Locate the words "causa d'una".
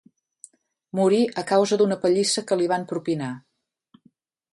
1.51-1.97